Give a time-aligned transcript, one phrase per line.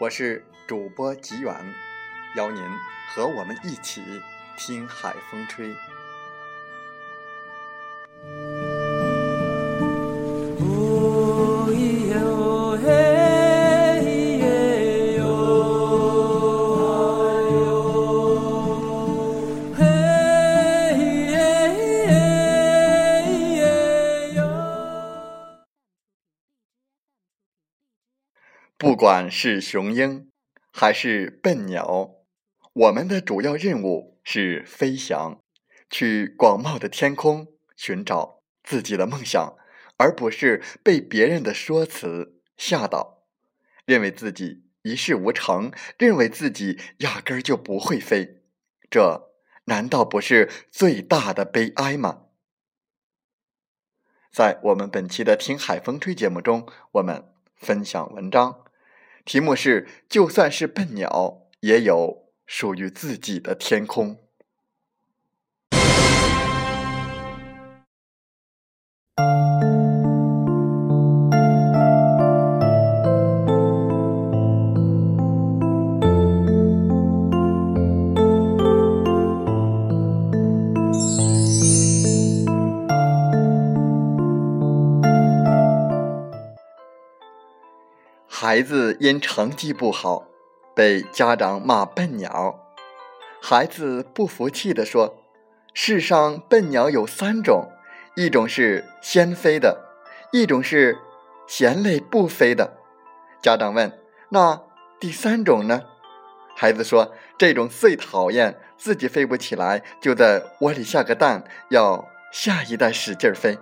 [0.00, 1.54] 我是主播吉远。
[2.34, 2.60] 邀您
[3.14, 4.02] 和我们一起
[4.56, 5.72] 听海风吹。
[29.04, 30.30] 管是雄鹰
[30.72, 32.24] 还是笨鸟。
[32.72, 35.42] 我们的主要任务是飞翔，
[35.90, 39.58] 去广袤的天空寻找自己的梦想，
[39.98, 43.26] 而不是被别人的说辞吓到，
[43.84, 48.40] 认为自己一事无成，认为自己压根儿就不会飞，
[48.88, 49.30] 这
[49.66, 52.22] 难道不是最大的悲哀吗？
[54.32, 58.63] 在我们本期的《听海风吹》节目中，我们分享文章，
[59.24, 62.24] 题目是“就算是笨鸟，也有”。
[62.46, 64.23] 属于自己的天空。
[88.54, 90.28] 孩子因成绩不好。
[90.76, 92.60] 被家长骂笨鸟，
[93.42, 95.24] 孩子不服气地说
[95.74, 97.72] ：“世上笨鸟有三种，
[98.14, 99.84] 一种是先飞的，
[100.30, 100.98] 一种是
[101.48, 102.74] 嫌累不飞的。”
[103.42, 103.98] 家长问
[104.30, 104.62] ：“那
[105.00, 105.82] 第三种呢？”
[106.54, 113.58] 孩子说：“这种最讨厌，自己飞不起来，就在窝里下个蛋，要下一代使劲飞。”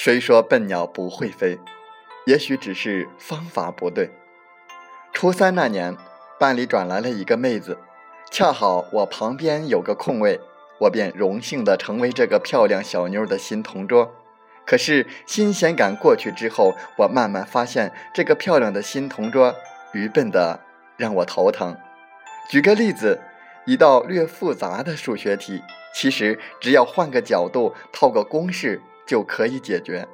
[0.00, 1.58] 谁说笨鸟不会飞？
[2.24, 4.12] 也许只是方法不对。
[5.12, 5.96] 初三那年，
[6.38, 7.76] 班里转来了一个妹子，
[8.30, 10.40] 恰好我旁边有个空位，
[10.82, 14.14] 我便荣幸的成为这个漂亮小妞的新同桌。
[14.64, 19.52] 可是新鲜感过去之后，我慢慢发现这个漂亮的新同桌
[19.92, 20.60] 愚笨的
[20.96, 21.76] 让我头疼。
[22.48, 23.20] 举个例子，
[23.66, 25.60] 一道略复杂的数学题，
[25.92, 28.80] 其实只要换个角度，套个公式。
[29.08, 30.06] 就可以解决，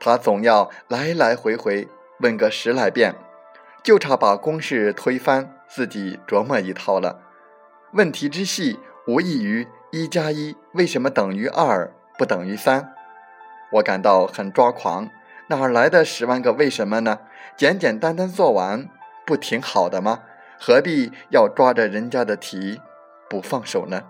[0.00, 1.86] 他总要来来回回
[2.20, 3.14] 问个十来遍，
[3.84, 7.20] 就差把公式推翻，自己琢磨一套了。
[7.92, 12.94] 问题之细，无异于一加一为什么等于二不等于三？
[13.72, 15.10] 我感到很抓狂，
[15.48, 17.18] 哪来的十万个为什么呢？
[17.58, 18.88] 简简单单做完
[19.26, 20.20] 不挺好的吗？
[20.58, 22.80] 何必要抓着人家的题
[23.28, 24.04] 不放手呢？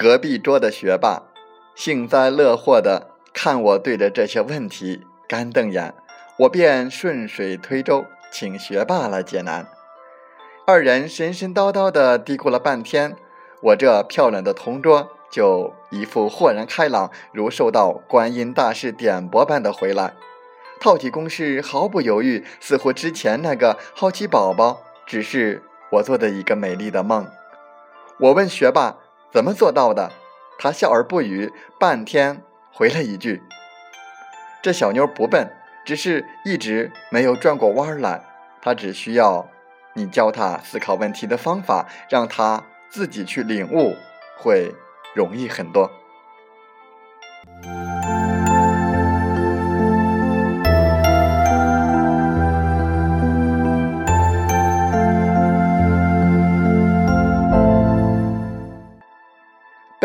[0.00, 1.24] 隔壁桌的学霸
[1.74, 5.92] 幸灾乐祸的看我对着这些问题干瞪眼，
[6.38, 9.68] 我便顺水推舟，请学霸来解难。
[10.66, 13.14] 二人神神叨叨的嘀咕了半天，
[13.60, 20.14] 我这漂亮的同桌就一副豁然开朗，如受到观音大士点拨般的回来，
[20.80, 27.26] 套起公式毫不犹豫，似乎之前那个好奇宝宝只是我做的一个美丽的梦。
[28.18, 28.96] 我问学霸。
[29.32, 30.10] 怎么做到的？
[30.58, 32.42] 他笑而不语，半天
[32.72, 33.42] 回了一句
[34.60, 35.50] ：“这小妞不笨，
[35.86, 38.22] 只是一直没有转过弯来。
[38.60, 39.48] 她只需要
[39.94, 43.96] 你教她思考问题的方法，让她自己去领悟，
[44.36, 44.74] 会
[45.14, 45.90] 容易很多。”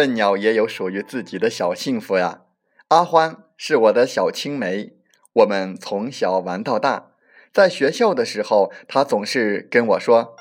[0.05, 2.41] 笨鸟也有属于自己的小幸福呀。
[2.89, 4.93] 阿欢是我的小青梅，
[5.33, 7.07] 我们从小玩到大。
[7.51, 10.35] 在学校的时候，他总是跟我说，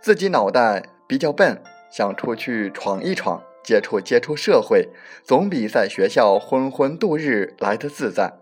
[0.00, 1.60] 自己脑袋比较笨，
[1.90, 4.90] 想出去闯一闯，接触接触社会，
[5.24, 8.34] 总比在学校浑浑度日来的自在。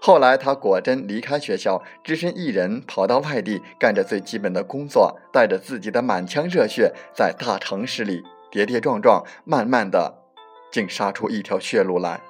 [0.00, 10.16] 后来，他果真离开学校，只身一人跑到外地，干着最基本的工作，带着自己的满腔热血，在大城市里跌跌撞撞，慢慢的，
[10.72, 12.20] 竟杀出一条血路来。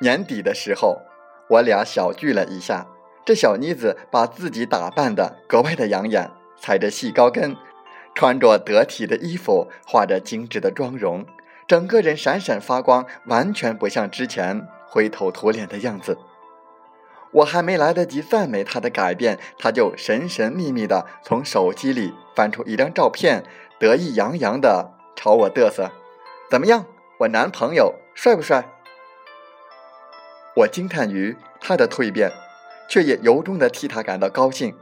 [0.00, 1.00] 年底的时候，
[1.48, 2.86] 我俩小聚了一下，
[3.24, 7.56] 这小妮子把自己打扮的格外的养眼，踩着细高跟。
[8.14, 11.24] 穿着得体的衣服，画着精致的妆容，
[11.66, 16.18] 整个人闪闪发光，完全不像之前灰头土脸的样子。
[17.32, 23.44] 我还没来得及赞美他的改变，他就神神秘秘的从手机里翻出一张照片，
[23.78, 25.90] 得意洋洋的朝我嘚瑟
[26.50, 26.84] ：“怎么样，
[27.20, 28.64] 我男朋友帅不帅？”
[30.56, 32.30] 我惊叹于他的蜕变，
[32.88, 34.76] 却也由衷的替他感到高兴。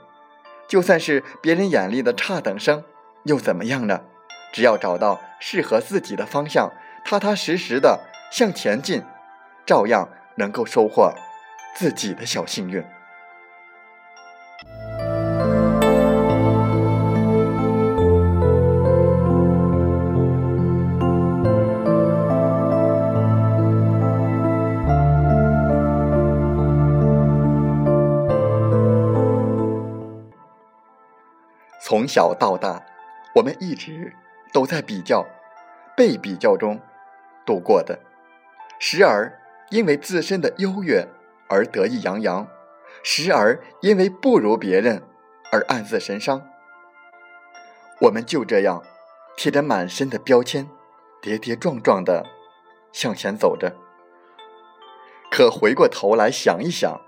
[0.66, 2.82] 就算是别人眼里的差等生。
[3.24, 4.00] 又怎么样呢？
[4.52, 6.72] 只要找到适合自己的方向，
[7.04, 8.00] 踏踏实实的
[8.32, 9.04] 向前进，
[9.64, 11.12] 照样能够收获
[11.74, 12.84] 自己的小幸运。
[31.82, 32.82] 从小到大。
[33.32, 34.12] 我们一直
[34.52, 35.24] 都在比较、
[35.96, 36.80] 被比较中
[37.46, 37.96] 度过的，
[38.80, 39.32] 时而
[39.70, 41.06] 因为自身的优越
[41.50, 42.48] 而得意洋洋，
[43.02, 45.02] 时而因为不如别人
[45.52, 46.46] 而暗自神伤。
[48.02, 48.82] 我们就这样
[49.36, 50.68] 贴着满身的标签，
[51.20, 52.24] 跌跌撞撞的
[52.92, 53.76] 向前走着。
[55.30, 57.00] 可回过头来想一想，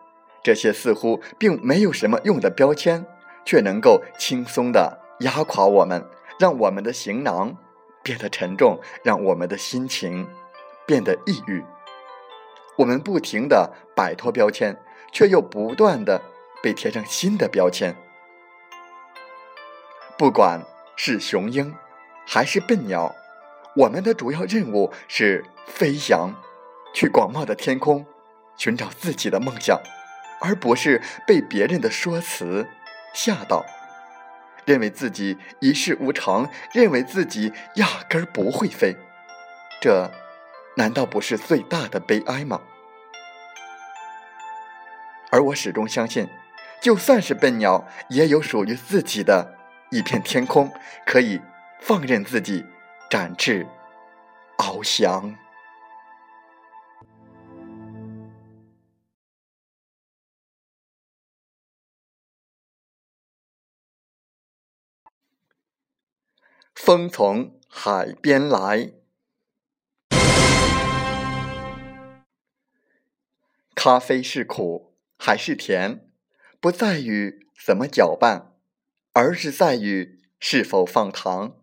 [0.43, 3.07] 这些似乎并没有什么用的标签，
[3.45, 4.99] 却能够轻松的。
[5.21, 6.05] 压垮我们，
[6.41, 7.57] 让我们的行囊
[8.03, 10.29] 变得沉重，让我们的心情
[10.85, 11.65] 变得抑郁。
[12.79, 14.77] 我们不停的摆脱标签，
[15.13, 16.23] 却又不断的
[16.63, 17.95] 被贴上新的标签。
[20.17, 20.61] 不管
[20.97, 21.75] 是雄鹰
[22.27, 23.15] 还是笨鸟，
[23.77, 26.35] 我们的主要任务是飞翔，
[26.95, 28.07] 去广袤的天空
[28.57, 29.81] 寻找自己的梦想，
[30.41, 32.69] 而不是被别人的说辞
[33.13, 33.65] 吓到。
[34.65, 38.97] 认为自己一事无成，认为自己压根儿不会飞，
[39.81, 40.09] 这
[40.77, 42.61] 难道不是最大的悲哀吗？
[45.31, 46.29] 而我始终相信，
[46.81, 49.57] 就算是笨鸟，也有属于自己的
[49.91, 50.71] 一片天空，
[51.07, 51.41] 可以
[51.81, 52.65] 放任自己
[53.11, 53.67] 展翅
[54.59, 55.35] 翱翔。
[66.75, 68.93] 风从海边来，
[73.85, 76.07] 咖啡是苦还是甜，
[76.61, 78.53] 不在于怎么搅拌，
[79.13, 81.57] 而是在于是否放糖；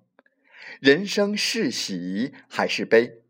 [0.81, 3.21] 人生是喜还是悲，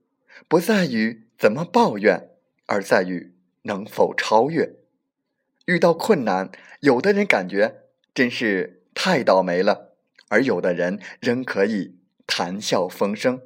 [0.48, 2.32] 不在于怎么抱怨，
[2.66, 4.78] 而在于能否超越。
[5.68, 7.84] 遇到困难，有的人感觉
[8.16, 9.94] 真是太倒霉了。
[10.30, 13.44] 而有的人仍可以谈笑风生。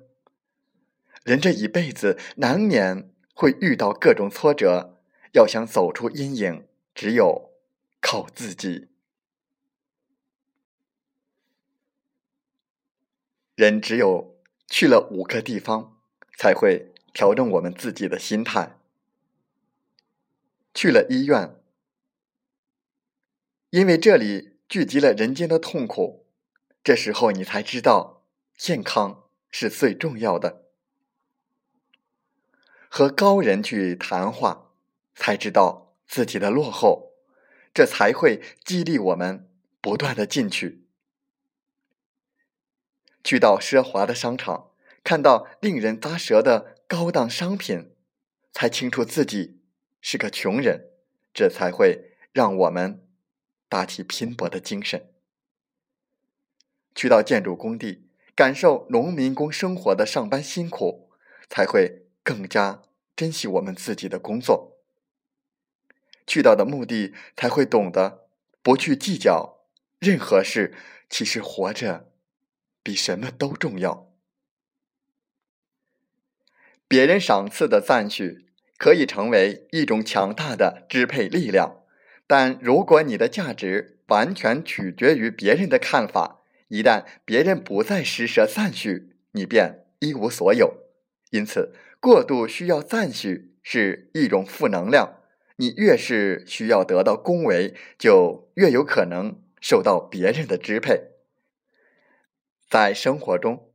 [1.25, 4.92] 人这一辈子难免会遇到各种挫折，
[5.33, 7.51] 要想走出阴影，只有
[7.99, 8.89] 靠自己。
[13.55, 15.99] 人只有去了五个地方，
[16.37, 18.79] 才会调整我们自己的心态。
[20.73, 21.55] 去了医院，
[23.69, 26.25] 因为这里聚集了人间的痛苦。
[26.83, 28.23] 这时候你才知道，
[28.57, 30.63] 健康是最重要的。
[32.89, 34.72] 和高人去谈话，
[35.15, 37.13] 才知道自己的落后，
[37.73, 39.49] 这才会激励我们
[39.81, 40.85] 不断的进取。
[43.23, 44.71] 去到奢华的商场，
[45.03, 47.95] 看到令人咂舌的高档商品，
[48.51, 49.61] 才清楚自己
[50.01, 50.89] 是个穷人，
[51.33, 53.07] 这才会让我们
[53.69, 55.13] 打起拼搏的精神。
[56.93, 61.09] 去到建筑工地，感受农民工生活的上班辛苦，
[61.49, 62.83] 才会更加
[63.15, 64.72] 珍惜我们自己的工作。
[66.25, 68.27] 去到的目的，才会懂得
[68.61, 69.59] 不去计较
[69.99, 70.73] 任何事，
[71.09, 72.09] 其实活着
[72.81, 74.09] 比什么都重要。
[76.87, 78.45] 别人赏赐的赞许
[78.77, 81.83] 可以成为一种强大的支配力量，
[82.27, 90.83] 但如果你的价值完全取决于别人的看法，一旦别人不再施舍赞许，你便一无所有。
[91.31, 95.22] 因此，过度需要赞许是一种负能量。
[95.57, 101.11] 你越是需要得到恭维，就越有可能受到别人的支配。
[102.69, 103.71] 在生活中，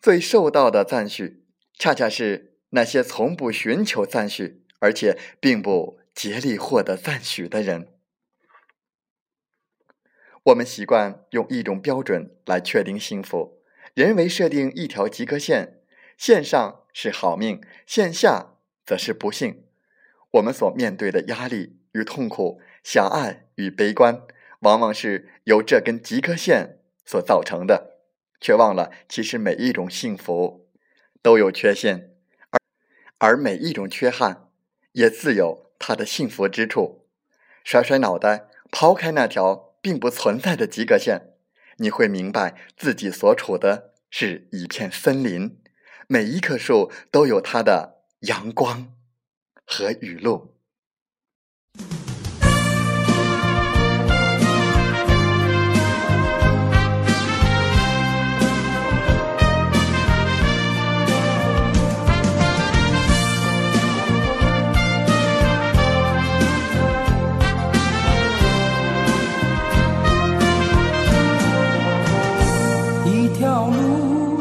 [0.00, 1.44] 最受到的赞许，
[1.78, 7.92] 恰恰是那些从不寻求赞许，而且并不竭力获得赞许的人。
[10.44, 13.62] 我们习惯用一种标准来确定幸福，
[13.94, 15.80] 人为设定一条及格线，
[16.16, 19.65] 线上是好命，线下则是不幸。
[20.32, 24.22] 我们所面对的压力与痛苦、狭隘与悲观，
[24.60, 28.00] 往往是由这根及格线所造成的，
[28.40, 30.68] 却忘了其实每一种幸福
[31.22, 32.10] 都有缺陷，
[32.50, 32.58] 而
[33.18, 34.50] 而每一种缺憾
[34.92, 37.06] 也自有它的幸福之处。
[37.64, 41.32] 甩甩脑袋，抛开那条并不存在的及格线，
[41.78, 45.58] 你会明白自己所处的是一片森林，
[46.06, 48.95] 每一棵树都有它的阳光。
[49.66, 50.52] 和语录。
[73.04, 74.40] 一条路，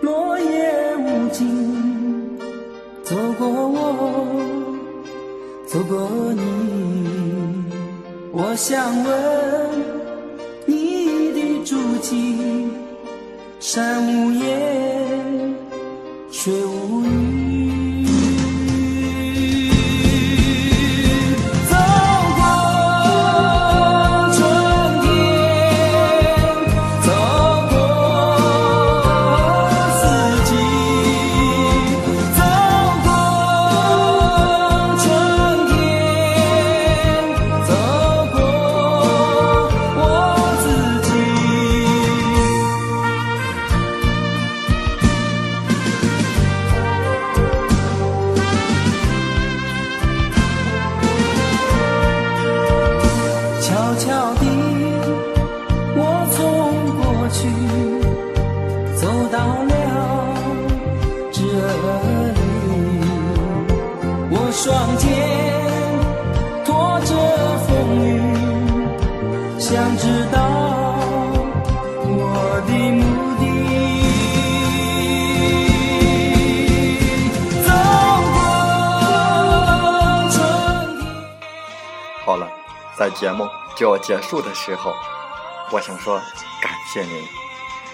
[0.00, 2.38] 落叶无尽，
[3.04, 3.51] 走过，
[5.72, 6.42] 走过你，
[8.30, 9.10] 我想问
[10.66, 12.68] 你的足迹，
[13.58, 15.54] 山无言，
[16.30, 17.21] 水无语。
[64.64, 65.10] 双肩
[66.64, 67.16] 托着
[67.66, 68.22] 风雨，
[69.58, 70.38] 想知道
[72.06, 73.02] 我的目
[73.40, 73.42] 的。
[77.64, 77.68] 走
[78.30, 78.36] 过
[80.30, 81.10] 春天。
[82.24, 82.46] 好了，
[82.96, 84.92] 在节目就要结束的时候，
[85.72, 86.20] 我想说
[86.62, 87.26] 感谢您，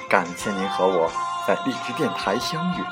[0.07, 1.11] 感谢您和我
[1.47, 2.85] 在荔枝电台相遇，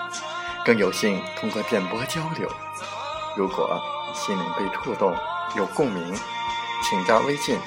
[0.64, 2.50] 更有幸通过电波交流。
[3.36, 3.80] 如果
[4.14, 5.14] 心灵被触动，
[5.54, 6.18] 有共鸣，
[6.82, 7.60] 请加微信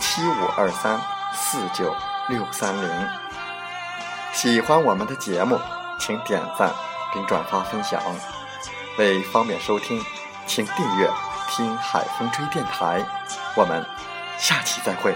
[0.00, 0.98] 七五二三
[1.34, 1.94] 四九
[2.28, 3.08] 六三零。
[4.32, 5.60] 喜欢我们的节目，
[5.98, 6.72] 请点赞
[7.12, 8.00] 并转发分享。
[8.98, 10.02] 为方便收听，
[10.46, 11.10] 请订阅
[11.50, 13.04] “听海风吹电台”。
[13.56, 13.84] 我们
[14.38, 15.14] 下期再会。